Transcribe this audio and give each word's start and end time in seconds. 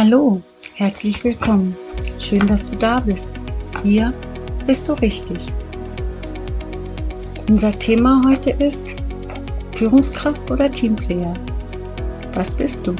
Hallo, 0.00 0.40
herzlich 0.76 1.24
willkommen. 1.24 1.76
Schön, 2.20 2.46
dass 2.46 2.64
du 2.64 2.76
da 2.76 3.00
bist. 3.00 3.26
Hier 3.82 4.14
bist 4.64 4.86
du 4.86 4.92
richtig. 4.92 5.44
Unser 7.50 7.76
Thema 7.76 8.22
heute 8.24 8.50
ist 8.50 8.94
Führungskraft 9.74 10.48
oder 10.52 10.70
Teamplayer. 10.70 11.34
Was 12.32 12.48
bist 12.48 12.86
du? 12.86 12.94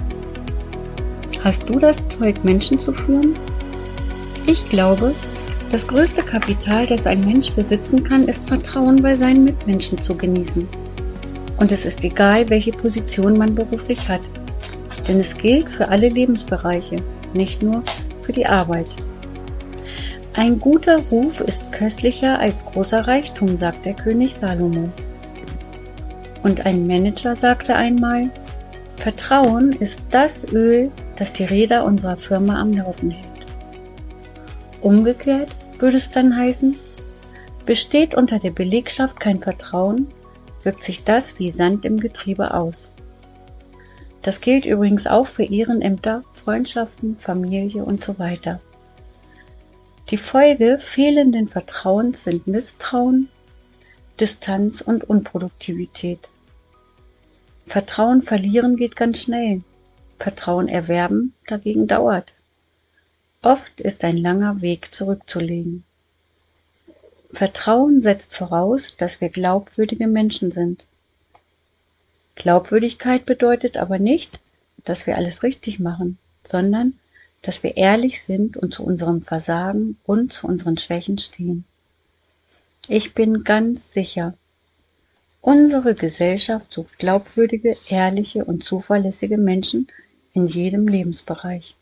Hast 1.44 1.68
du 1.68 1.78
das 1.78 1.98
Zeug, 2.08 2.42
Menschen 2.42 2.80
zu 2.80 2.92
führen? 2.92 3.38
Ich 4.48 4.68
glaube, 4.68 5.14
das 5.70 5.86
größte 5.86 6.24
Kapital, 6.24 6.88
das 6.88 7.06
ein 7.06 7.24
Mensch 7.24 7.52
besitzen 7.52 8.02
kann, 8.02 8.24
ist 8.24 8.48
Vertrauen 8.48 9.00
bei 9.00 9.14
seinen 9.14 9.44
Mitmenschen 9.44 10.00
zu 10.00 10.16
genießen. 10.16 10.68
Und 11.58 11.70
es 11.70 11.84
ist 11.84 12.02
egal, 12.02 12.48
welche 12.48 12.72
Position 12.72 13.38
man 13.38 13.54
beruflich 13.54 14.08
hat. 14.08 14.28
Denn 15.06 15.20
es 15.20 15.36
gilt 15.36 15.70
für 15.70 15.88
alle 15.88 16.08
Lebensbereiche, 16.08 16.96
nicht 17.32 17.62
nur 17.62 17.82
für 18.22 18.32
die 18.32 18.46
Arbeit. 18.46 18.88
Ein 20.34 20.60
guter 20.60 20.98
Ruf 21.10 21.40
ist 21.40 21.72
köstlicher 21.72 22.38
als 22.38 22.64
großer 22.64 23.06
Reichtum, 23.06 23.56
sagt 23.56 23.86
der 23.86 23.94
König 23.94 24.34
Salomo. 24.34 24.88
Und 26.42 26.64
ein 26.64 26.86
Manager 26.86 27.34
sagte 27.34 27.74
einmal, 27.74 28.30
Vertrauen 28.96 29.72
ist 29.72 30.02
das 30.10 30.46
Öl, 30.52 30.90
das 31.16 31.32
die 31.32 31.44
Räder 31.44 31.84
unserer 31.84 32.16
Firma 32.16 32.60
am 32.60 32.72
Laufen 32.72 33.10
hält. 33.10 33.46
Umgekehrt 34.80 35.48
würde 35.78 35.96
es 35.96 36.10
dann 36.10 36.36
heißen, 36.36 36.76
besteht 37.66 38.14
unter 38.14 38.38
der 38.38 38.50
Belegschaft 38.50 39.18
kein 39.18 39.40
Vertrauen, 39.40 40.08
wirkt 40.62 40.82
sich 40.82 41.04
das 41.04 41.38
wie 41.38 41.50
Sand 41.50 41.84
im 41.84 41.98
Getriebe 41.98 42.54
aus. 42.54 42.92
Das 44.22 44.40
gilt 44.40 44.66
übrigens 44.66 45.06
auch 45.06 45.26
für 45.26 45.44
Ehrenämter, 45.44 46.24
Freundschaften, 46.32 47.18
Familie 47.18 47.84
und 47.84 48.02
so 48.02 48.18
weiter. 48.18 48.60
Die 50.10 50.16
Folge 50.16 50.78
fehlenden 50.78 51.48
Vertrauens 51.48 52.24
sind 52.24 52.46
Misstrauen, 52.46 53.28
Distanz 54.18 54.80
und 54.80 55.04
Unproduktivität. 55.04 56.30
Vertrauen 57.66 58.22
verlieren 58.22 58.76
geht 58.76 58.96
ganz 58.96 59.22
schnell. 59.22 59.62
Vertrauen 60.18 60.68
erwerben 60.68 61.34
dagegen 61.46 61.86
dauert. 61.86 62.34
Oft 63.42 63.80
ist 63.80 64.02
ein 64.02 64.16
langer 64.16 64.62
Weg 64.62 64.92
zurückzulegen. 64.92 65.84
Vertrauen 67.32 68.00
setzt 68.00 68.34
voraus, 68.34 68.96
dass 68.96 69.20
wir 69.20 69.28
glaubwürdige 69.28 70.08
Menschen 70.08 70.50
sind. 70.50 70.88
Glaubwürdigkeit 72.38 73.26
bedeutet 73.26 73.76
aber 73.76 73.98
nicht, 73.98 74.38
dass 74.84 75.08
wir 75.08 75.16
alles 75.16 75.42
richtig 75.42 75.80
machen, 75.80 76.18
sondern 76.46 76.98
dass 77.42 77.64
wir 77.64 77.76
ehrlich 77.76 78.22
sind 78.22 78.56
und 78.56 78.72
zu 78.72 78.84
unserem 78.84 79.22
Versagen 79.22 79.98
und 80.04 80.32
zu 80.32 80.46
unseren 80.46 80.76
Schwächen 80.76 81.18
stehen. 81.18 81.64
Ich 82.86 83.12
bin 83.12 83.42
ganz 83.42 83.92
sicher, 83.92 84.34
unsere 85.40 85.96
Gesellschaft 85.96 86.72
sucht 86.72 86.98
glaubwürdige, 87.00 87.76
ehrliche 87.88 88.44
und 88.44 88.62
zuverlässige 88.62 89.36
Menschen 89.36 89.88
in 90.32 90.46
jedem 90.46 90.86
Lebensbereich. 90.86 91.74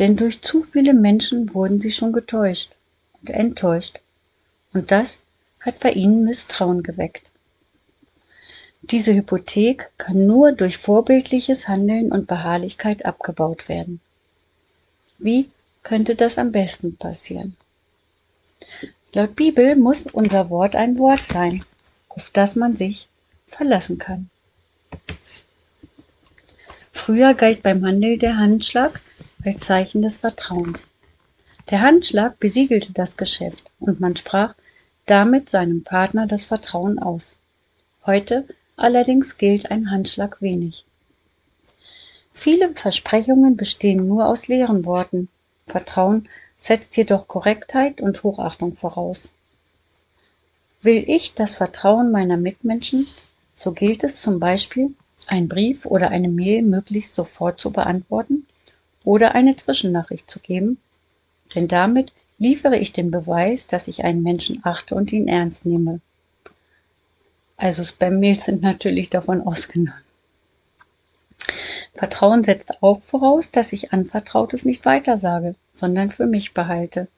Denn 0.00 0.16
durch 0.16 0.42
zu 0.42 0.64
viele 0.64 0.92
Menschen 0.92 1.54
wurden 1.54 1.78
sie 1.78 1.92
schon 1.92 2.12
getäuscht 2.12 2.72
und 3.20 3.30
enttäuscht, 3.30 4.00
und 4.72 4.90
das 4.90 5.20
hat 5.60 5.78
bei 5.78 5.92
ihnen 5.92 6.24
Misstrauen 6.24 6.82
geweckt. 6.82 7.30
Diese 8.90 9.14
Hypothek 9.14 9.90
kann 9.96 10.26
nur 10.26 10.52
durch 10.52 10.76
vorbildliches 10.76 11.68
Handeln 11.68 12.12
und 12.12 12.26
Beharrlichkeit 12.26 13.06
abgebaut 13.06 13.70
werden. 13.70 14.00
Wie 15.16 15.48
könnte 15.82 16.14
das 16.14 16.36
am 16.36 16.52
besten 16.52 16.94
passieren? 16.94 17.56
Laut 19.14 19.36
Bibel 19.36 19.74
muss 19.74 20.06
unser 20.06 20.50
Wort 20.50 20.76
ein 20.76 20.98
Wort 20.98 21.26
sein, 21.26 21.64
auf 22.10 22.28
das 22.28 22.56
man 22.56 22.72
sich 22.72 23.08
verlassen 23.46 23.96
kann. 23.96 24.28
Früher 26.92 27.32
galt 27.32 27.62
beim 27.62 27.86
Handel 27.86 28.18
der 28.18 28.36
Handschlag 28.36 29.00
als 29.46 29.60
Zeichen 29.60 30.02
des 30.02 30.18
Vertrauens. 30.18 30.90
Der 31.70 31.80
Handschlag 31.80 32.38
besiegelte 32.38 32.92
das 32.92 33.16
Geschäft 33.16 33.64
und 33.80 33.98
man 33.98 34.14
sprach 34.14 34.54
damit 35.06 35.48
seinem 35.48 35.84
Partner 35.84 36.26
das 36.26 36.44
Vertrauen 36.44 36.98
aus. 36.98 37.36
Heute 38.04 38.46
Allerdings 38.76 39.38
gilt 39.38 39.70
ein 39.70 39.90
Handschlag 39.90 40.42
wenig. 40.42 40.84
Viele 42.32 42.74
Versprechungen 42.74 43.56
bestehen 43.56 44.08
nur 44.08 44.26
aus 44.26 44.48
leeren 44.48 44.84
Worten. 44.84 45.28
Vertrauen 45.66 46.28
setzt 46.56 46.96
jedoch 46.96 47.28
Korrektheit 47.28 48.00
und 48.00 48.22
Hochachtung 48.22 48.74
voraus. 48.74 49.30
Will 50.82 51.04
ich 51.06 51.34
das 51.34 51.56
Vertrauen 51.56 52.10
meiner 52.10 52.36
Mitmenschen, 52.36 53.06
so 53.54 53.72
gilt 53.72 54.04
es 54.04 54.20
zum 54.20 54.40
Beispiel, 54.40 54.94
einen 55.28 55.48
Brief 55.48 55.86
oder 55.86 56.10
eine 56.10 56.28
Mail 56.28 56.62
möglichst 56.62 57.14
sofort 57.14 57.60
zu 57.60 57.70
beantworten 57.70 58.46
oder 59.04 59.34
eine 59.34 59.56
Zwischennachricht 59.56 60.28
zu 60.28 60.40
geben, 60.40 60.78
denn 61.54 61.68
damit 61.68 62.12
liefere 62.38 62.76
ich 62.76 62.92
den 62.92 63.10
Beweis, 63.10 63.66
dass 63.66 63.88
ich 63.88 64.04
einen 64.04 64.22
Menschen 64.22 64.60
achte 64.64 64.94
und 64.94 65.12
ihn 65.12 65.28
ernst 65.28 65.64
nehme. 65.64 66.00
Also 67.56 67.82
Spam-Mails 67.82 68.46
sind 68.46 68.62
natürlich 68.62 69.10
davon 69.10 69.40
ausgenommen. 69.40 70.02
Vertrauen 71.94 72.42
setzt 72.42 72.82
auch 72.82 73.02
voraus, 73.02 73.50
dass 73.50 73.72
ich 73.72 73.92
Anvertrautes 73.92 74.64
nicht 74.64 74.84
weitersage, 74.84 75.54
sondern 75.74 76.10
für 76.10 76.26
mich 76.26 76.52
behalte. 76.52 77.08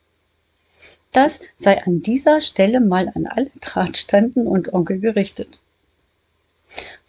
Das 1.11 1.39
sei 1.55 1.83
an 1.83 2.01
dieser 2.01 2.41
Stelle 2.41 2.79
mal 2.79 3.11
an 3.15 3.25
alle 3.25 3.49
Drahtstanden 3.59 4.45
und 4.45 4.73
Onkel 4.73 4.99
gerichtet. 4.99 5.59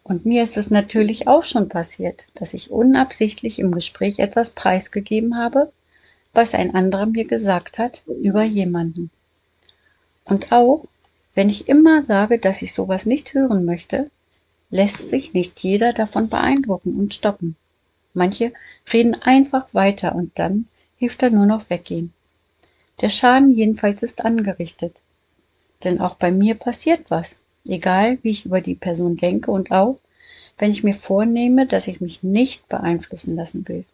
Und 0.03 0.25
mir 0.25 0.43
ist 0.43 0.57
es 0.57 0.71
natürlich 0.71 1.29
auch 1.29 1.43
schon 1.43 1.69
passiert, 1.69 2.27
dass 2.35 2.55
ich 2.55 2.71
unabsichtlich 2.71 3.59
im 3.59 3.73
Gespräch 3.73 4.19
etwas 4.19 4.51
preisgegeben 4.51 5.37
habe, 5.37 5.71
was 6.33 6.55
ein 6.55 6.75
anderer 6.75 7.05
mir 7.05 7.27
gesagt 7.27 7.79
hat 7.79 8.03
über 8.07 8.43
jemanden. 8.43 9.11
Und 10.25 10.53
auch, 10.53 10.87
wenn 11.39 11.51
ich 11.51 11.69
immer 11.69 12.05
sage, 12.05 12.41
dass 12.41 12.63
ich 12.63 12.75
sowas 12.75 13.07
nicht 13.07 13.33
hören 13.33 13.65
möchte, 13.65 14.11
lässt 14.71 15.09
sich 15.09 15.35
nicht 15.35 15.61
jeder 15.61 15.93
davon 15.93 16.29
beeindrucken 16.29 16.99
und 16.99 17.15
stoppen. 17.15 17.55
Manche 18.13 18.53
reden 18.93 19.15
einfach 19.23 19.73
weiter 19.73 20.17
und 20.17 20.37
dann 20.37 20.67
hilft 20.97 21.23
er 21.23 21.31
nur 21.31 21.47
noch 21.47 21.71
weggehen. 21.71 22.13
Der 23.01 23.09
Schaden 23.09 23.55
jedenfalls 23.55 24.03
ist 24.03 24.25
angerichtet. 24.25 24.97
Denn 25.85 26.01
auch 26.01 26.17
bei 26.17 26.33
mir 26.33 26.57
passiert 26.57 27.09
was, 27.13 27.39
egal 27.69 28.19
wie 28.23 28.31
ich 28.31 28.45
über 28.45 28.61
die 28.61 28.75
Person 28.75 29.17
denke 29.17 29.53
und 29.53 29.71
auch, 29.71 30.01
wenn 30.59 30.73
ich 30.73 30.83
mir 30.83 30.95
vornehme, 30.95 31.69
dass 31.69 31.87
ich 31.87 32.01
mich 32.01 32.25
nicht 32.25 32.69
beeinflussen 32.69 33.37
lassen 33.37 33.69
will. 33.69 33.85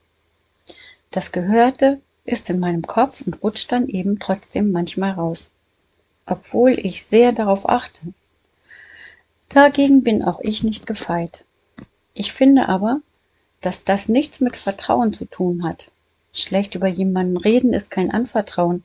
Das 1.10 1.30
Gehörte 1.30 2.00
ist 2.24 2.48
in 2.48 2.58
meinem 2.58 2.86
Kopf 2.86 3.20
und 3.26 3.42
rutscht 3.42 3.70
dann 3.70 3.86
eben 3.86 4.18
trotzdem 4.18 4.72
manchmal 4.72 5.10
raus 5.10 5.50
obwohl 6.26 6.72
ich 6.72 7.04
sehr 7.04 7.32
darauf 7.32 7.68
achte. 7.68 8.12
Dagegen 9.48 10.02
bin 10.02 10.24
auch 10.24 10.40
ich 10.40 10.62
nicht 10.62 10.86
gefeit. 10.86 11.44
Ich 12.14 12.32
finde 12.32 12.68
aber, 12.68 13.00
dass 13.60 13.84
das 13.84 14.08
nichts 14.08 14.40
mit 14.40 14.56
Vertrauen 14.56 15.12
zu 15.12 15.24
tun 15.24 15.64
hat. 15.64 15.90
Schlecht 16.32 16.74
über 16.74 16.88
jemanden 16.88 17.36
reden 17.36 17.72
ist 17.72 17.90
kein 17.90 18.10
Anvertrauen, 18.10 18.82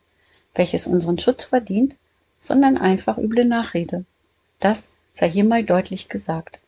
welches 0.55 0.87
unseren 0.87 1.17
Schutz 1.17 1.45
verdient, 1.45 1.95
sondern 2.39 2.77
einfach 2.77 3.17
üble 3.17 3.45
Nachrede. 3.45 4.05
Das 4.59 4.89
sei 5.11 5.29
hier 5.29 5.43
mal 5.43 5.63
deutlich 5.63 6.07
gesagt. 6.07 6.61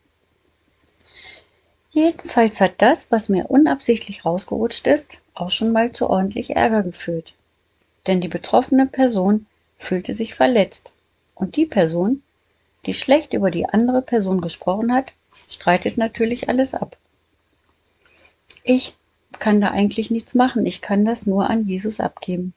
Jedenfalls 1.92 2.62
hat 2.62 2.74
das, 2.78 3.12
was 3.12 3.30
mir 3.30 3.52
unabsichtlich 3.52 4.26
rausgerutscht 4.26 4.88
ist, 4.88 5.22
auch 5.34 5.52
schon 5.52 5.72
mal 5.72 5.92
zu 5.92 6.10
ordentlich 6.10 6.56
Ärger 6.56 6.84
geführt. 6.84 7.34
Denn 8.08 8.22
die 8.22 8.30
betroffene 8.30 8.88
Person 8.88 9.46
fühlte 9.82 10.16
sich 10.16 10.36
verletzt. 10.36 10.94
Und 11.36 11.56
die 11.56 11.66
Person, 11.66 12.22
die 12.86 12.94
schlecht 12.94 13.34
über 13.34 13.52
die 13.52 13.68
andere 13.68 14.02
Person 14.02 14.40
gesprochen 14.40 14.94
hat, 14.94 15.14
streitet 15.48 15.98
natürlich 15.98 16.50
alles 16.50 16.74
ab. 16.74 16.98
Ich 18.64 18.96
kann 19.40 19.60
da 19.60 19.70
eigentlich 19.70 20.12
nichts 20.12 20.36
machen, 20.36 20.66
ich 20.66 20.82
kann 20.82 21.04
das 21.04 21.26
nur 21.26 21.50
an 21.50 21.64
Jesus 21.64 22.00
abgeben. 22.00 22.54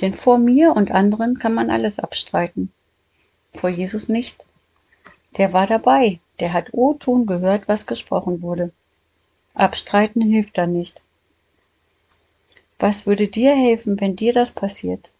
Denn 0.00 0.12
vor 0.12 0.38
mir 0.38 0.76
und 0.76 0.90
anderen 0.90 1.38
kann 1.38 1.54
man 1.54 1.70
alles 1.70 1.98
abstreiten. 1.98 2.72
Vor 3.52 3.70
Jesus 3.70 4.08
nicht. 4.08 4.44
Der 5.38 5.52
war 5.52 5.66
dabei, 5.66 6.20
der 6.40 6.52
hat 6.52 6.68
O-Ton 6.72 7.26
gehört, 7.26 7.68
was 7.68 7.86
gesprochen 7.86 8.42
wurde. 8.42 8.70
Abstreiten 9.54 10.20
hilft 10.20 10.58
da 10.58 10.66
nicht. 10.66 11.02
Was 12.78 13.06
würde 13.06 13.28
dir 13.28 13.56
helfen, 13.56 14.00
wenn 14.00 14.14
dir 14.14 14.32
das 14.32 14.52
passiert? 14.52 15.10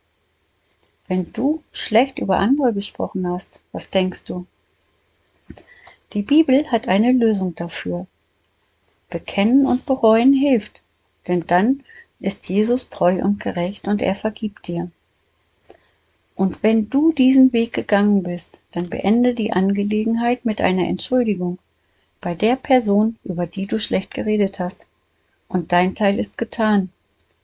Wenn 1.08 1.32
du 1.32 1.62
schlecht 1.72 2.19
über 2.19 2.38
andere 2.38 2.75
gesprochen 2.75 3.26
hast, 3.26 3.60
was 3.72 3.88
denkst 3.88 4.25
du? 4.25 4.46
Die 6.12 6.22
Bibel 6.22 6.70
hat 6.70 6.87
eine 6.87 7.12
Lösung 7.12 7.55
dafür. 7.55 8.06
Bekennen 9.08 9.66
und 9.66 9.87
bereuen 9.87 10.34
hilft, 10.34 10.82
denn 11.26 11.46
dann 11.46 11.82
ist 12.20 12.49
Jesus 12.49 12.90
treu 12.90 13.22
und 13.22 13.40
gerecht 13.40 13.88
und 13.88 14.02
er 14.02 14.14
vergibt 14.14 14.69
dir. 14.69 14.90
Und 16.34 16.62
wenn 16.62 16.90
du 16.90 17.12
diesen 17.12 17.52
Weg 17.52 17.72
gegangen 17.72 18.22
bist, 18.22 18.60
dann 18.70 18.90
beende 18.90 19.34
die 19.34 19.52
Angelegenheit 19.52 20.44
mit 20.44 20.60
einer 20.60 20.87
Entschuldigung 20.87 21.58
bei 22.20 22.34
der 22.34 22.56
Person, 22.56 23.16
über 23.25 23.46
die 23.46 23.66
du 23.66 23.78
schlecht 23.78 24.12
geredet 24.12 24.58
hast. 24.58 24.87
Und 25.49 25.72
dein 25.72 25.94
Teil 25.94 26.19
ist 26.19 26.37
getan, 26.37 26.90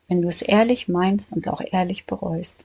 wenn 0.09 0.21
du 0.21 0.29
es 0.29 0.43
ehrlich 0.43 0.87
meinst 0.87 1.33
und 1.33 1.49
auch 1.49 1.63
ehrlich 1.73 2.05
bereust. 2.05 2.65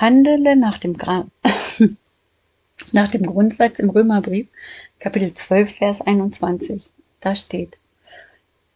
Handele 0.00 0.54
nach 0.54 0.78
dem, 0.78 0.96
Gra 0.96 1.26
nach 2.92 3.08
dem 3.08 3.24
Grundsatz 3.24 3.80
im 3.80 3.90
Römerbrief, 3.90 4.46
Kapitel 5.00 5.34
12, 5.34 5.74
Vers 5.74 6.00
21. 6.02 6.88
Da 7.20 7.34
steht, 7.34 7.78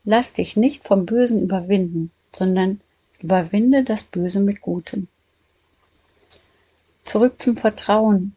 Lass 0.02 0.32
dich 0.32 0.56
nicht 0.56 0.82
vom 0.82 1.06
Bösen 1.06 1.40
überwinden, 1.40 2.10
sondern 2.34 2.80
überwinde 3.20 3.84
das 3.84 4.02
Böse 4.02 4.40
mit 4.40 4.62
Gutem. 4.62 5.06
Zurück 7.04 7.40
zum 7.40 7.56
Vertrauen. 7.56 8.34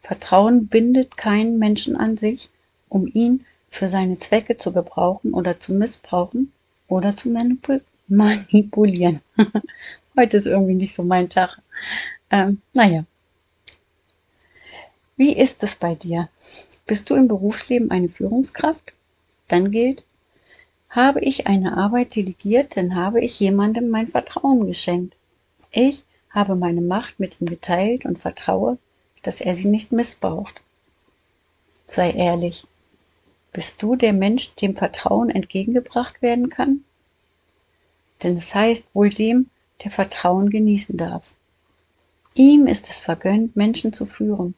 Vertrauen 0.00 0.68
bindet 0.68 1.16
keinen 1.16 1.58
Menschen 1.58 1.96
an 1.96 2.16
sich, 2.16 2.50
um 2.88 3.08
ihn 3.08 3.44
für 3.68 3.88
seine 3.88 4.20
Zwecke 4.20 4.56
zu 4.56 4.72
gebrauchen 4.72 5.34
oder 5.34 5.58
zu 5.58 5.72
missbrauchen 5.72 6.52
oder 6.86 7.16
zu 7.16 7.30
manipul 7.30 7.82
manipulieren. 8.06 9.22
Heute 10.16 10.36
ist 10.36 10.46
irgendwie 10.46 10.74
nicht 10.74 10.94
so 10.94 11.02
mein 11.02 11.30
Tag. 11.30 11.58
Ähm, 12.30 12.60
naja. 12.74 13.04
Wie 15.16 15.32
ist 15.32 15.62
es 15.62 15.76
bei 15.76 15.94
dir? 15.94 16.28
Bist 16.86 17.08
du 17.08 17.14
im 17.14 17.28
Berufsleben 17.28 17.90
eine 17.90 18.08
Führungskraft? 18.08 18.92
Dann 19.48 19.70
gilt, 19.70 20.04
habe 20.90 21.20
ich 21.20 21.46
eine 21.46 21.76
Arbeit 21.78 22.14
delegiert, 22.16 22.76
dann 22.76 22.94
habe 22.94 23.22
ich 23.22 23.40
jemandem 23.40 23.88
mein 23.88 24.08
Vertrauen 24.08 24.66
geschenkt. 24.66 25.16
Ich 25.70 26.04
habe 26.28 26.56
meine 26.56 26.82
Macht 26.82 27.18
mit 27.18 27.40
ihm 27.40 27.46
geteilt 27.46 28.04
und 28.04 28.18
vertraue, 28.18 28.76
dass 29.22 29.40
er 29.40 29.54
sie 29.54 29.68
nicht 29.68 29.92
missbraucht. 29.92 30.62
Sei 31.86 32.10
ehrlich. 32.10 32.66
Bist 33.52 33.82
du 33.82 33.96
der 33.96 34.12
Mensch, 34.12 34.54
dem 34.56 34.76
Vertrauen 34.76 35.30
entgegengebracht 35.30 36.20
werden 36.20 36.50
kann? 36.50 36.84
Denn 38.22 38.36
es 38.36 38.54
heißt 38.54 38.86
wohl 38.94 39.08
dem, 39.08 39.48
der 39.84 39.90
Vertrauen 39.90 40.50
genießen 40.50 40.96
darf. 40.96 41.34
Ihm 42.34 42.66
ist 42.66 42.88
es 42.88 43.00
vergönnt, 43.00 43.56
Menschen 43.56 43.92
zu 43.92 44.06
führen, 44.06 44.54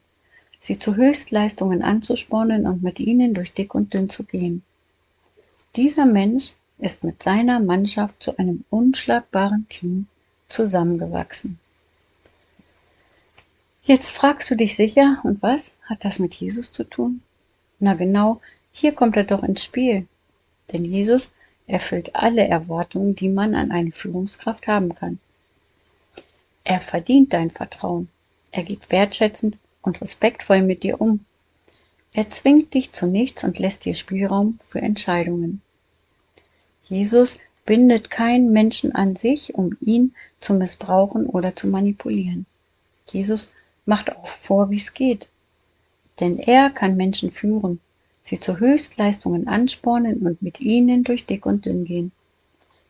sie 0.59 0.79
zu 0.79 0.95
Höchstleistungen 0.95 1.83
anzuspornen 1.83 2.65
und 2.65 2.83
mit 2.83 2.99
ihnen 2.99 3.33
durch 3.33 3.53
dick 3.53 3.75
und 3.75 3.93
dünn 3.93 4.09
zu 4.09 4.23
gehen. 4.23 4.63
Dieser 5.75 6.05
Mensch 6.05 6.53
ist 6.77 7.03
mit 7.03 7.21
seiner 7.21 7.59
Mannschaft 7.59 8.23
zu 8.23 8.37
einem 8.37 8.63
unschlagbaren 8.69 9.67
Team 9.69 10.07
zusammengewachsen. 10.49 11.59
Jetzt 13.83 14.11
fragst 14.11 14.49
du 14.49 14.55
dich 14.55 14.75
sicher, 14.75 15.19
und 15.23 15.43
was 15.43 15.75
hat 15.83 16.05
das 16.05 16.17
mit 16.17 16.33
Jesus 16.35 16.71
zu 16.71 16.83
tun? 16.83 17.21
Na 17.79 17.93
genau, 17.93 18.41
hier 18.71 18.93
kommt 18.93 19.15
er 19.15 19.25
doch 19.25 19.43
ins 19.43 19.63
Spiel. 19.63 20.07
Denn 20.71 20.85
Jesus 20.85 21.29
erfüllt 21.67 22.15
alle 22.15 22.47
Erwartungen, 22.47 23.15
die 23.15 23.29
man 23.29 23.55
an 23.55 23.71
eine 23.71 23.91
Führungskraft 23.91 24.67
haben 24.67 24.93
kann. 24.93 25.19
Er 26.63 26.79
verdient 26.79 27.33
dein 27.33 27.49
Vertrauen. 27.49 28.09
Er 28.51 28.63
geht 28.63 28.91
wertschätzend 28.91 29.59
und 29.81 30.01
respektvoll 30.01 30.61
mit 30.61 30.83
dir 30.83 30.99
um. 31.01 31.25
Er 32.11 32.29
zwingt 32.29 32.73
dich 32.73 32.91
zu 32.91 33.07
nichts 33.07 33.43
und 33.43 33.59
lässt 33.59 33.85
dir 33.85 33.93
Spielraum 33.93 34.57
für 34.61 34.81
Entscheidungen. 34.81 35.61
Jesus 36.87 37.37
bindet 37.65 38.09
keinen 38.09 38.51
Menschen 38.51 38.93
an 38.93 39.15
sich, 39.15 39.55
um 39.55 39.75
ihn 39.79 40.15
zu 40.39 40.53
missbrauchen 40.53 41.25
oder 41.25 41.55
zu 41.55 41.67
manipulieren. 41.67 42.45
Jesus 43.11 43.51
macht 43.85 44.15
auch 44.15 44.27
vor, 44.27 44.69
wie 44.69 44.77
es 44.77 44.93
geht. 44.93 45.29
Denn 46.19 46.37
er 46.37 46.69
kann 46.69 46.95
Menschen 46.95 47.31
führen, 47.31 47.81
sie 48.25 48.39
zu 48.39 48.59
Höchstleistungen 48.59 49.47
anspornen 49.47 50.25
und 50.25 50.41
mit 50.41 50.59
ihnen 50.59 51.03
durch 51.03 51.27
dick 51.27 51.45
und 51.45 51.65
dünn 51.65 51.85
gehen. 51.85 52.11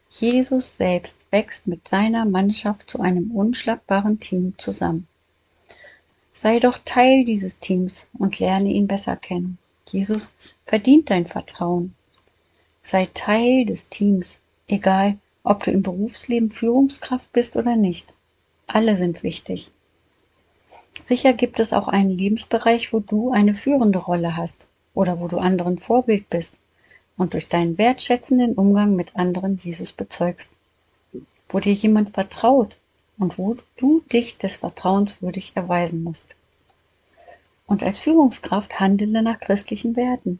Jesus 0.09 0.77
selbst 0.77 1.25
wächst 1.29 1.67
mit 1.67 1.89
seiner 1.89 2.23
Mannschaft 2.23 2.89
zu 2.89 3.01
einem 3.01 3.31
unschlagbaren 3.31 4.21
Team 4.21 4.53
zusammen. 4.57 5.07
Sei 6.31 6.59
doch 6.59 6.77
Teil 6.77 7.25
dieses 7.25 7.59
Teams 7.59 8.07
und 8.17 8.39
lerne 8.39 8.69
ihn 8.69 8.87
besser 8.87 9.17
kennen. 9.17 9.57
Jesus 9.89 10.31
verdient 10.65 11.09
dein 11.09 11.25
Vertrauen. 11.25 11.95
Sei 12.81 13.05
Teil 13.13 13.65
des 13.65 13.89
Teams, 13.89 14.39
egal 14.69 15.17
ob 15.43 15.65
du 15.65 15.71
im 15.71 15.83
Berufsleben 15.83 16.49
Führungskraft 16.49 17.31
bist 17.33 17.57
oder 17.57 17.75
nicht. 17.75 18.15
Alle 18.67 18.95
sind 18.95 19.21
wichtig. 19.21 19.73
Sicher 21.03 21.33
gibt 21.33 21.59
es 21.59 21.73
auch 21.73 21.89
einen 21.89 22.17
Lebensbereich, 22.17 22.93
wo 22.93 23.01
du 23.01 23.31
eine 23.31 23.53
führende 23.53 23.99
Rolle 23.99 24.37
hast 24.37 24.69
oder 24.95 25.19
wo 25.19 25.27
du 25.27 25.37
anderen 25.37 25.77
Vorbild 25.77 26.29
bist 26.29 26.57
und 27.17 27.33
durch 27.33 27.47
deinen 27.47 27.77
wertschätzenden 27.77 28.53
Umgang 28.55 28.95
mit 28.95 29.15
anderen 29.15 29.57
Jesus 29.57 29.93
bezeugst. 29.93 30.49
Wo 31.49 31.59
dir 31.59 31.73
jemand 31.73 32.09
vertraut 32.09 32.77
und 33.19 33.37
wo 33.37 33.55
du 33.77 34.01
dich 34.11 34.37
des 34.37 34.57
Vertrauens 34.57 35.21
würdig 35.21 35.51
erweisen 35.55 36.03
musst. 36.03 36.35
Und 37.67 37.83
als 37.83 37.99
Führungskraft 37.99 38.79
handele 38.79 39.21
nach 39.21 39.39
christlichen 39.39 39.95
Werten. 39.95 40.39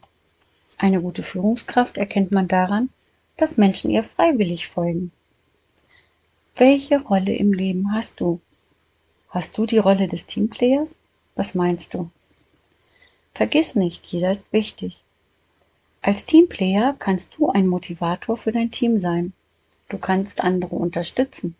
Eine 0.77 1.01
gute 1.01 1.23
Führungskraft 1.23 1.97
erkennt 1.97 2.31
man 2.31 2.47
daran, 2.47 2.89
dass 3.37 3.57
Menschen 3.57 3.89
ihr 3.89 4.03
freiwillig 4.03 4.67
folgen. 4.67 5.11
Welche 6.55 7.01
Rolle 7.01 7.35
im 7.35 7.53
Leben 7.53 7.93
hast 7.93 8.19
du? 8.21 8.39
Hast 9.29 9.57
du 9.57 9.65
die 9.65 9.77
Rolle 9.77 10.07
des 10.07 10.25
Teamplayers? 10.25 10.95
Was 11.35 11.55
meinst 11.55 11.93
du? 11.93 12.09
Vergiss 13.35 13.75
nicht, 13.75 14.07
jeder 14.07 14.31
ist 14.31 14.53
wichtig. 14.53 15.03
Als 16.01 16.25
Teamplayer 16.25 16.95
kannst 16.97 17.35
du 17.35 17.49
ein 17.49 17.67
Motivator 17.67 18.37
für 18.37 18.53
dein 18.53 18.71
Team 18.71 18.97
sein. 18.97 19.33
Du 19.89 19.97
kannst 19.97 20.41
andere 20.41 20.77
unterstützen, 20.77 21.53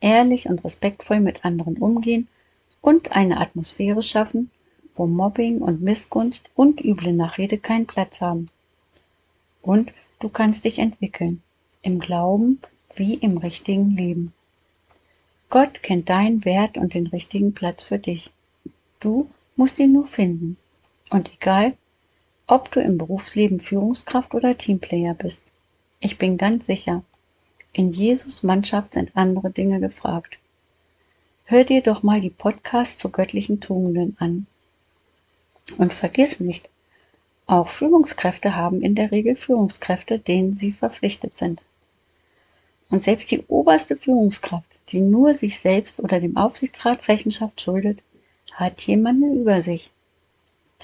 ehrlich 0.00 0.48
und 0.48 0.62
respektvoll 0.64 1.18
mit 1.18 1.44
anderen 1.44 1.78
umgehen 1.78 2.28
und 2.80 3.10
eine 3.10 3.40
Atmosphäre 3.40 4.04
schaffen, 4.04 4.52
wo 4.94 5.08
Mobbing 5.08 5.58
und 5.58 5.82
Missgunst 5.82 6.42
und 6.54 6.80
üble 6.80 7.12
Nachrede 7.12 7.58
keinen 7.58 7.86
Platz 7.86 8.20
haben. 8.20 8.48
Und 9.62 9.92
du 10.20 10.28
kannst 10.28 10.64
dich 10.64 10.78
entwickeln, 10.78 11.42
im 11.82 11.98
Glauben 11.98 12.60
wie 12.94 13.14
im 13.14 13.38
richtigen 13.38 13.90
Leben. 13.90 14.32
Gott 15.50 15.82
kennt 15.82 16.08
deinen 16.08 16.44
Wert 16.44 16.78
und 16.78 16.94
den 16.94 17.08
richtigen 17.08 17.52
Platz 17.52 17.82
für 17.82 17.98
dich. 17.98 18.30
Du 19.00 19.28
musst 19.56 19.80
ihn 19.80 19.92
nur 19.92 20.06
finden. 20.06 20.56
Und 21.10 21.32
egal, 21.32 21.76
ob 22.46 22.70
du 22.70 22.80
im 22.80 22.98
Berufsleben 22.98 23.60
Führungskraft 23.60 24.34
oder 24.34 24.56
Teamplayer 24.56 25.14
bist, 25.14 25.42
ich 26.00 26.18
bin 26.18 26.36
ganz 26.36 26.66
sicher, 26.66 27.02
in 27.72 27.92
Jesus 27.92 28.42
Mannschaft 28.42 28.94
sind 28.94 29.16
andere 29.16 29.50
Dinge 29.50 29.80
gefragt. 29.80 30.38
Hör 31.44 31.64
dir 31.64 31.82
doch 31.82 32.02
mal 32.02 32.20
die 32.20 32.30
Podcasts 32.30 32.98
zu 32.98 33.10
göttlichen 33.10 33.60
Tugenden 33.60 34.16
an. 34.18 34.46
Und 35.78 35.92
vergiss 35.92 36.40
nicht, 36.40 36.70
auch 37.46 37.68
Führungskräfte 37.68 38.56
haben 38.56 38.82
in 38.82 38.94
der 38.94 39.12
Regel 39.12 39.36
Führungskräfte, 39.36 40.18
denen 40.18 40.54
sie 40.54 40.72
verpflichtet 40.72 41.36
sind. 41.36 41.64
Und 42.90 43.02
selbst 43.02 43.30
die 43.30 43.44
oberste 43.46 43.96
Führungskraft, 43.96 44.78
die 44.88 45.00
nur 45.00 45.34
sich 45.34 45.58
selbst 45.58 46.00
oder 46.00 46.20
dem 46.20 46.36
Aufsichtsrat 46.36 47.08
Rechenschaft 47.08 47.60
schuldet, 47.60 48.02
hat 48.52 48.82
jemanden 48.82 49.40
über 49.40 49.62
sich. 49.62 49.90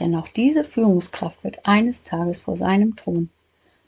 Denn 0.01 0.15
auch 0.17 0.29
diese 0.29 0.65
Führungskraft 0.65 1.45
wird 1.45 1.67
eines 1.67 2.03
Tages 2.03 2.41
vor 2.41 2.57
seinem 2.57 2.97
Thron, 2.97 3.29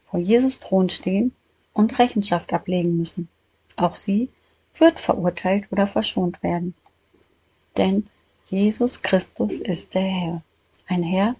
vor 0.05 0.21
Jesus 0.21 0.59
Thron 0.59 0.89
stehen 0.89 1.33
und 1.73 1.99
Rechenschaft 1.99 2.53
ablegen 2.53 2.97
müssen. 2.97 3.29
Auch 3.77 3.95
sie 3.95 4.29
wird 4.75 5.01
verurteilt 5.01 5.71
oder 5.73 5.87
verschont 5.87 6.43
werden. 6.43 6.75
Denn 7.77 8.09
Jesus 8.49 9.03
Christus 9.03 9.59
ist 9.59 9.95
der 9.95 10.03
Herr, 10.03 10.43
ein 10.87 11.03
Herr, 11.03 11.35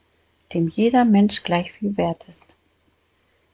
dem 0.53 0.69
jeder 0.69 1.05
Mensch 1.05 1.43
gleich 1.43 1.73
viel 1.73 1.97
wert 1.97 2.27
ist. 2.29 2.57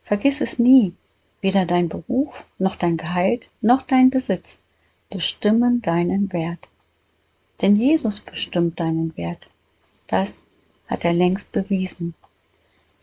Vergiss 0.03 0.41
es 0.41 0.59
nie, 0.59 0.95
weder 1.41 1.67
dein 1.67 1.89
Beruf 1.89 2.47
noch 2.59 2.77
dein 2.77 2.97
Gehalt 2.97 3.49
noch 3.61 3.83
dein 3.83 4.11
Besitz 4.11 4.59
bestimmen 5.11 5.83
deinen 5.83 6.33
Wert. 6.33 6.69
Denn 7.61 7.77
Jesus 7.77 8.21
bestimmt 8.21 8.81
deinen 8.81 9.17
Wert. 9.17 9.51
Das 10.07 10.41
hat 10.91 11.07
er 11.07 11.15
längst 11.15 11.53
bewiesen. 11.53 12.15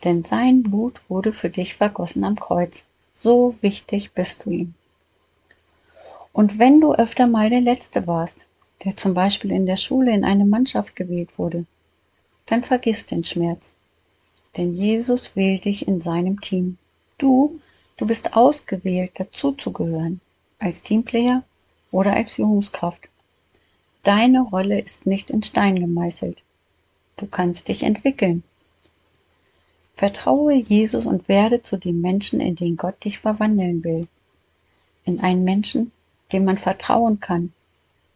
Denn 0.04 0.22
sein 0.22 0.62
Blut 0.62 1.10
wurde 1.10 1.32
für 1.32 1.50
dich 1.50 1.74
vergossen 1.74 2.22
am 2.22 2.38
Kreuz. 2.38 2.84
So 3.14 3.56
wichtig 3.62 4.12
bist 4.12 4.44
du 4.44 4.50
ihm. 4.50 4.74
Und 6.32 6.60
wenn 6.60 6.80
du 6.80 6.94
öfter 6.94 7.26
mal 7.26 7.50
der 7.50 7.60
Letzte 7.60 8.06
warst, 8.06 8.46
der 8.84 8.96
zum 8.96 9.14
Beispiel 9.14 9.50
in 9.50 9.66
der 9.66 9.76
Schule 9.76 10.14
in 10.14 10.24
eine 10.24 10.44
Mannschaft 10.44 10.94
gewählt 10.94 11.36
wurde, 11.36 11.66
dann 12.46 12.62
vergiss 12.62 13.06
den 13.06 13.24
Schmerz 13.24 13.74
denn 14.58 14.74
Jesus 14.74 15.36
will 15.36 15.58
dich 15.58 15.86
in 15.86 16.00
seinem 16.00 16.40
Team. 16.40 16.78
Du 17.16 17.60
Du 17.96 18.06
bist 18.06 18.34
ausgewählt, 18.34 19.10
dazuzugehören, 19.18 20.20
als 20.60 20.84
Teamplayer 20.84 21.42
oder 21.90 22.12
als 22.12 22.30
Führungskraft. 22.30 23.08
Deine 24.04 24.42
Rolle 24.42 24.78
ist 24.78 25.04
nicht 25.04 25.32
in 25.32 25.42
Stein 25.42 25.80
gemeißelt. 25.80 26.44
Du 27.18 27.26
kannst 27.26 27.66
dich 27.66 27.82
entwickeln. 27.82 28.44
Vertraue 29.96 30.54
Jesus 30.54 31.04
und 31.04 31.28
werde 31.28 31.62
zu 31.62 31.76
dem 31.76 32.00
Menschen, 32.00 32.40
in 32.40 32.54
den 32.54 32.76
Gott 32.76 33.04
dich 33.04 33.18
verwandeln 33.18 33.82
will. 33.82 34.06
In 35.04 35.18
einen 35.18 35.42
Menschen, 35.42 35.90
dem 36.32 36.44
man 36.44 36.56
vertrauen 36.56 37.18
kann. 37.18 37.52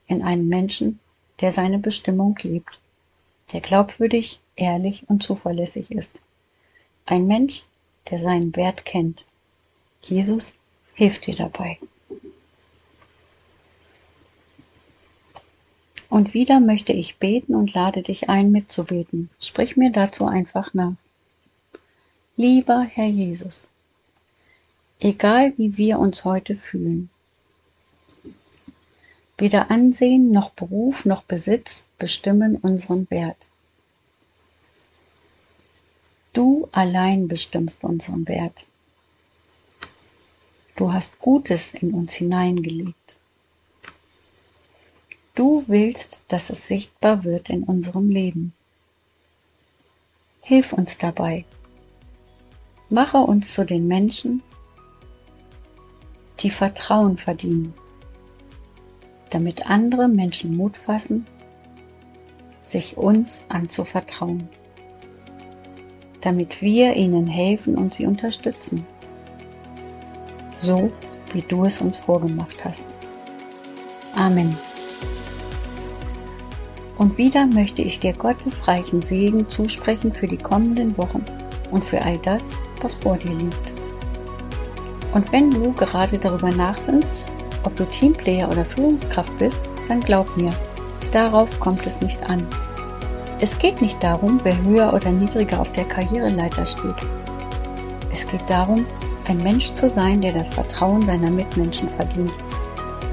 In 0.07 0.23
einen 0.23 0.49
Menschen, 0.49 1.01
der 1.41 1.51
seine 1.51 1.81
Bestimmung 1.81 2.39
lebt. 2.43 2.79
Der 3.53 3.61
glaubwürdig, 3.61 4.39
ehrlich 4.55 5.09
und 5.09 5.25
zuverlässig 5.25 5.91
ist. 5.91 6.21
Ein 7.05 7.27
Mensch, 7.27 7.65
der 8.09 8.21
seinen 8.21 8.55
Wert 8.55 8.85
kennt. 8.85 9.25
Jesus 10.03 10.55
hilft 10.95 11.27
dir 11.27 11.35
dabei. 11.35 11.79
Und 16.13 16.35
wieder 16.35 16.61
möchte 16.61 16.93
ich 16.93 17.17
beten 17.17 17.55
und 17.55 17.73
lade 17.73 18.03
dich 18.03 18.29
ein, 18.29 18.53
mitzubeten. 18.53 19.31
Sprich 19.41 19.79
mir 19.79 19.91
dazu 19.91 20.27
einfach 20.27 20.75
nach. 20.75 20.93
Lieber 22.37 22.83
Herr 22.83 23.07
Jesus, 23.07 23.69
egal 25.01 25.55
wie 25.57 25.79
wir 25.79 25.99
uns 25.99 26.27
heute 26.27 26.55
fühlen, 26.55 27.09
weder 29.39 29.71
Ansehen 29.71 30.33
noch 30.33 30.51
Beruf 30.51 31.07
noch 31.07 31.23
Besitz 31.23 31.85
bestimmen 31.99 32.57
unseren 32.57 33.09
Wert. 33.09 33.49
Du 36.35 36.69
allein 36.73 37.27
bestimmst 37.27 37.85
unseren 37.85 38.29
Wert. 38.29 38.67
Du 40.77 40.93
hast 40.93 41.19
Gutes 41.19 41.73
in 41.73 41.95
uns 41.95 42.13
hineingelegt. 42.13 43.17
Du 45.35 45.65
willst, 45.67 46.25
dass 46.29 46.51
es 46.51 46.69
sichtbar 46.69 47.25
wird 47.25 47.49
in 47.49 47.65
unserem 47.65 48.11
Leben. 48.11 48.53
Hilf 50.43 50.75
uns 50.75 50.99
dabei. 50.99 51.47
Mache 52.91 53.17
uns 53.17 53.55
zu 53.55 53.65
den 53.65 53.89
Menschen, 53.89 54.43
die 56.41 56.51
Vertrauen 56.51 57.17
verdienen, 57.17 57.73
damit 59.31 59.71
andere 59.71 60.09
Menschen 60.09 60.55
Mut 60.55 60.77
fassen, 60.77 61.27
sich 62.61 62.99
uns 62.99 63.43
anzuvertrauen, 63.49 64.51
damit 66.21 66.61
wir 66.61 66.95
ihnen 66.97 67.27
helfen 67.27 67.79
und 67.79 67.95
sie 67.95 68.05
unterstützen, 68.05 68.87
so 70.59 70.93
wie 71.33 71.43
du 71.43 71.65
es 71.65 71.81
uns 71.81 71.97
vorgemacht 71.97 72.63
hast. 72.65 72.85
Amen. 74.15 74.55
Und 77.03 77.19
wieder 77.19 77.49
möchte 77.49 77.83
ich 77.83 77.99
dir 77.99 78.13
Gottes 78.13 78.69
reichen 78.69 79.03
Segen 79.03 79.49
zusprechen 79.49 80.13
für 80.13 80.29
die 80.29 80.37
kommenden 80.37 80.97
Wochen 80.97 81.25
und 81.73 81.85
für 81.85 82.01
all 82.01 82.17
das, 82.19 82.53
was 82.81 82.95
vor 82.95 83.17
dir 83.17 83.35
liegt. 83.35 83.73
Und 85.13 85.33
wenn 85.33 85.51
du 85.51 85.73
gerade 85.73 86.17
darüber 86.17 86.53
nachsinnst, 86.53 87.27
ob 87.65 87.75
du 87.75 87.87
Teamplayer 87.87 88.49
oder 88.49 88.65
Führungskraft 88.65 89.37
bist, 89.37 89.59
dann 89.89 89.99
glaub 89.99 90.37
mir, 90.37 90.53
darauf 91.13 91.59
kommt 91.59 91.85
es 91.87 92.01
nicht 92.01 92.23
an. 92.31 92.47
Es 93.41 93.59
geht 93.59 93.83
nicht 93.83 94.01
darum, 94.01 94.39
wer 94.45 94.63
höher 94.63 94.95
oder 94.95 95.11
niedriger 95.11 95.61
auf 95.61 95.73
der 95.73 95.87
Karriereleiter 95.87 96.65
steht. 96.65 97.05
Es 98.13 98.29
geht 98.29 98.49
darum, 98.49 98.87
ein 99.27 99.43
Mensch 99.43 99.75
zu 99.75 99.89
sein, 99.89 100.21
der 100.21 100.35
das 100.35 100.55
Vertrauen 100.55 101.05
seiner 101.05 101.33
Mitmenschen 101.33 101.89
verdient. 101.89 102.39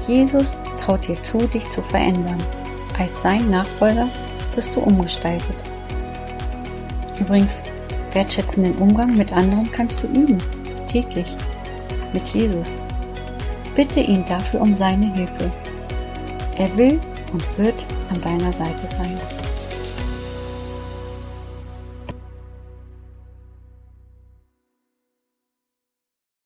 Jesus 0.06 0.54
traut 0.78 1.08
dir 1.08 1.20
zu, 1.24 1.38
dich 1.38 1.68
zu 1.70 1.82
verändern. 1.82 2.38
Als 3.00 3.22
sein 3.22 3.48
Nachfolger 3.48 4.08
wirst 4.54 4.76
du 4.76 4.80
umgestaltet. 4.80 5.64
Übrigens, 7.18 7.62
wertschätzenden 8.12 8.76
Umgang 8.76 9.16
mit 9.16 9.32
anderen 9.32 9.72
kannst 9.72 10.02
du 10.02 10.06
üben, 10.06 10.36
täglich, 10.86 11.34
mit 12.12 12.28
Jesus. 12.28 12.76
Bitte 13.74 14.00
ihn 14.00 14.22
dafür 14.26 14.60
um 14.60 14.74
seine 14.74 15.14
Hilfe. 15.14 15.50
Er 16.56 16.76
will 16.76 17.00
und 17.32 17.58
wird 17.58 17.86
an 18.10 18.20
deiner 18.20 18.52
Seite 18.52 18.86
sein. 18.86 19.18